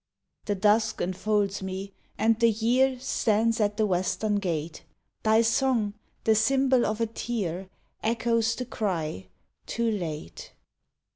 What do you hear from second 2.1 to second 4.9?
and the year Stands at the western gate.